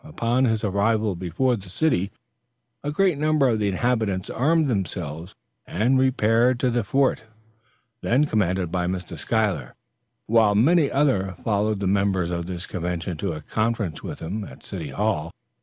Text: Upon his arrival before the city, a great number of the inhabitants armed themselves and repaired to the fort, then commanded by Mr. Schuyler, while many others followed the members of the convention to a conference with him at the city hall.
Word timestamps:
Upon 0.03 0.45
his 0.45 0.63
arrival 0.63 1.15
before 1.15 1.55
the 1.55 1.69
city, 1.69 2.11
a 2.83 2.89
great 2.89 3.19
number 3.19 3.47
of 3.49 3.59
the 3.59 3.67
inhabitants 3.67 4.31
armed 4.31 4.67
themselves 4.67 5.35
and 5.67 5.99
repaired 5.99 6.59
to 6.61 6.71
the 6.71 6.83
fort, 6.83 7.25
then 8.01 8.25
commanded 8.25 8.71
by 8.71 8.87
Mr. 8.87 9.15
Schuyler, 9.15 9.75
while 10.25 10.55
many 10.55 10.89
others 10.89 11.35
followed 11.43 11.81
the 11.81 11.85
members 11.85 12.31
of 12.31 12.47
the 12.47 12.65
convention 12.67 13.15
to 13.17 13.33
a 13.33 13.41
conference 13.41 14.01
with 14.01 14.21
him 14.21 14.43
at 14.43 14.61
the 14.61 14.65
city 14.67 14.89
hall. 14.89 15.31